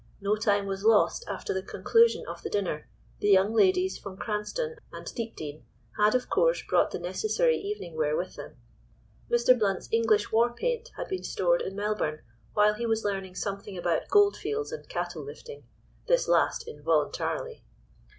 No 0.19 0.35
time 0.35 0.65
was 0.65 0.83
lost 0.83 1.23
after 1.27 1.53
the 1.53 1.61
conclusion 1.61 2.25
of 2.27 2.41
the 2.41 2.49
dinner. 2.49 2.89
The 3.19 3.27
young 3.29 3.53
ladies 3.53 3.99
from 3.99 4.17
Cranstoun 4.17 4.77
and 4.91 5.05
Deepdene 5.05 5.61
had, 5.95 6.15
of 6.15 6.27
course, 6.27 6.63
brought 6.67 6.89
the 6.89 6.97
necessary 6.97 7.57
evening 7.57 7.95
wear 7.95 8.17
with 8.17 8.35
them. 8.35 8.55
Mr. 9.29 9.55
Blount's 9.55 9.87
English 9.91 10.31
war 10.31 10.53
paint 10.53 10.89
had 10.97 11.07
been 11.07 11.23
stored 11.23 11.61
in 11.61 11.75
Melbourne 11.75 12.23
while 12.55 12.73
he 12.73 12.87
was 12.87 13.05
learning 13.05 13.35
something 13.35 13.77
about 13.77 14.09
gold 14.09 14.35
fields 14.35 14.71
and 14.71 14.89
cattle 14.89 15.21
lifting, 15.21 15.65
this 16.07 16.27
last 16.27 16.67
involuntarily. 16.67 17.63